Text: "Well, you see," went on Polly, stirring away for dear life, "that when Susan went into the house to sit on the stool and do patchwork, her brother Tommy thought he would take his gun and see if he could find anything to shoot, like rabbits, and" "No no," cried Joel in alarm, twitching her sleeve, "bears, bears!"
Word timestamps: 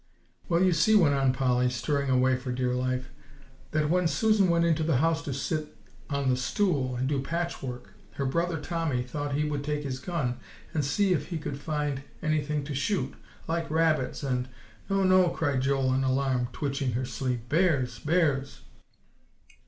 "Well, 0.49 0.63
you 0.63 0.73
see," 0.73 0.95
went 0.95 1.13
on 1.13 1.31
Polly, 1.31 1.69
stirring 1.69 2.09
away 2.09 2.35
for 2.35 2.51
dear 2.51 2.73
life, 2.73 3.09
"that 3.69 3.87
when 3.87 4.07
Susan 4.07 4.49
went 4.49 4.65
into 4.65 4.81
the 4.81 4.97
house 4.97 5.21
to 5.25 5.31
sit 5.31 5.77
on 6.09 6.27
the 6.27 6.35
stool 6.37 6.95
and 6.95 7.07
do 7.07 7.21
patchwork, 7.21 7.93
her 8.13 8.25
brother 8.25 8.59
Tommy 8.59 9.03
thought 9.03 9.35
he 9.35 9.43
would 9.47 9.63
take 9.63 9.83
his 9.83 9.99
gun 9.99 10.39
and 10.73 10.83
see 10.83 11.13
if 11.13 11.27
he 11.27 11.37
could 11.37 11.59
find 11.59 12.01
anything 12.23 12.63
to 12.63 12.73
shoot, 12.73 13.13
like 13.47 13.69
rabbits, 13.69 14.23
and" 14.23 14.49
"No 14.89 15.03
no," 15.03 15.29
cried 15.29 15.61
Joel 15.61 15.93
in 15.93 16.03
alarm, 16.03 16.47
twitching 16.51 16.93
her 16.93 17.05
sleeve, 17.05 17.47
"bears, 17.47 17.99
bears!" 17.99 18.61